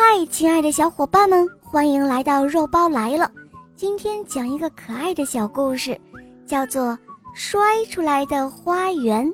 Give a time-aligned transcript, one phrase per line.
[0.00, 3.28] 嗨，亲爱的小伙伴们，欢迎来到肉包来了。
[3.74, 6.00] 今天讲一个可爱的小故事，
[6.46, 6.92] 叫做
[7.34, 9.26] 《摔出来的花园》。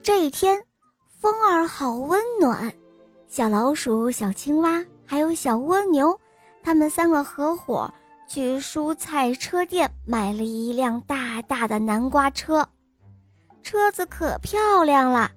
[0.00, 0.62] 这一天，
[1.20, 2.72] 风儿好温暖，
[3.26, 6.16] 小老鼠、小青蛙还有小蜗牛，
[6.62, 7.92] 他们三个合伙
[8.28, 12.64] 去蔬菜车店买了一辆大大的南瓜车，
[13.64, 15.28] 车子可漂亮了。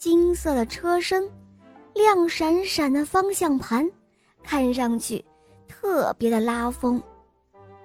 [0.00, 1.30] 金色的车身，
[1.92, 3.86] 亮闪闪的方向盘，
[4.42, 5.22] 看上去
[5.68, 7.02] 特别的拉风。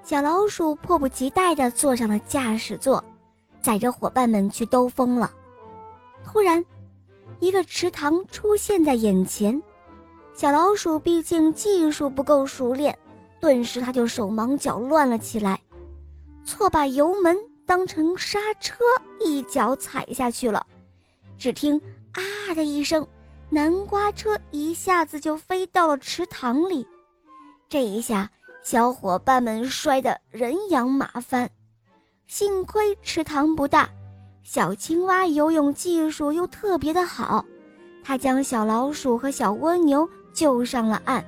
[0.01, 3.03] 小老鼠迫不及待地坐上了驾驶座，
[3.61, 5.29] 载着伙伴们去兜风了。
[6.23, 6.63] 突然，
[7.41, 9.61] 一个池塘出现在眼前。
[10.33, 12.97] 小老鼠毕竟技术不够熟练，
[13.41, 15.59] 顿时他就手忙脚乱了起来，
[16.45, 18.85] 错把油门当成刹车，
[19.19, 20.65] 一脚踩下去了。
[21.37, 21.81] 只听。
[22.15, 23.05] 啊的一声，
[23.49, 26.87] 南瓜车一下子就飞到了池塘里。
[27.67, 28.29] 这一下，
[28.63, 31.49] 小伙伴们摔得人仰马翻。
[32.27, 33.89] 幸亏池塘不大，
[34.43, 37.45] 小青蛙游泳技术又特别的好，
[38.03, 41.23] 它将小老鼠和小蜗牛救上了岸。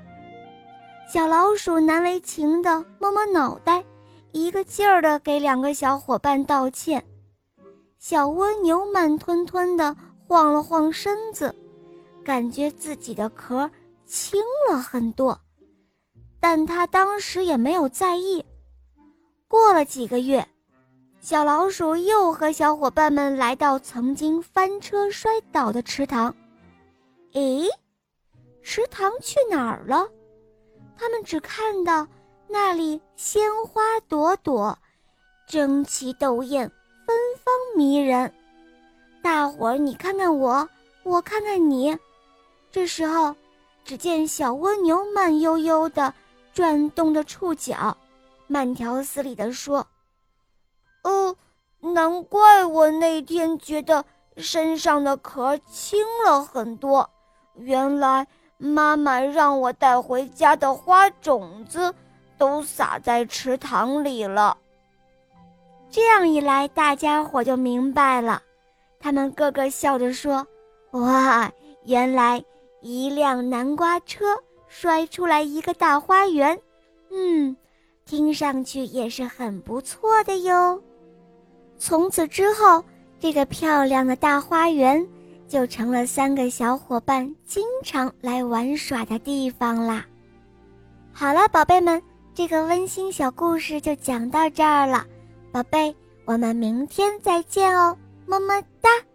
[1.12, 3.84] 小老鼠难为情地摸摸脑袋，
[4.32, 7.04] 一个劲儿地给两个小伙伴道歉。
[8.00, 9.96] 小蜗牛慢吞吞地。
[10.28, 11.56] 晃了晃身子，
[12.24, 13.72] 感觉自己的壳
[14.06, 15.40] 轻了很多，
[16.42, 18.46] 但他当时也没有在意。
[19.48, 20.46] 过了几个月，
[21.22, 26.36] 小老鼠又和小伙伴们来到曾经翻车摔倒的池塘。
[27.32, 27.70] 诶，
[28.62, 30.10] 池塘去哪儿了？
[30.98, 32.06] 他们只看到
[32.48, 34.78] 那里鲜花朵朵，
[35.48, 36.70] 争奇斗艳，
[37.06, 38.34] 芬芳迷人。
[39.28, 40.70] 大伙儿，你看看我，
[41.04, 41.98] 我看看你。
[42.72, 43.36] 这时候，
[43.84, 46.14] 只见小蜗牛慢悠悠地
[46.54, 47.98] 转动着触角，
[48.48, 49.86] 慢条斯理地说
[51.04, 51.36] ：“哦，
[51.82, 54.06] 难怪我那天觉得
[54.38, 57.10] 身上的壳轻了很多。
[57.56, 58.26] 原来
[58.58, 61.94] 妈妈让我带回家的花种子
[62.38, 64.56] 都撒在池塘里了。
[65.92, 68.42] 这样一来，大家伙就明白了。”
[69.00, 70.46] 他们个个笑着说
[70.92, 71.52] ：“哇，
[71.86, 72.44] 原来
[72.82, 74.26] 一辆南瓜车
[74.68, 76.60] 摔出来一个大花园，
[77.12, 77.56] 嗯，
[78.06, 80.82] 听上去也是很不错的哟。”
[81.78, 82.84] 从此之后，
[83.20, 85.08] 这个漂亮的大花园
[85.48, 90.06] 就成了三个小伙伴经常来玩耍的地方啦。
[91.14, 92.02] 好了，宝贝们，
[92.34, 95.06] 这个温馨小故事就讲到这儿了，
[95.52, 97.98] 宝贝，我们明天再见哦。
[98.28, 99.07] 么么哒。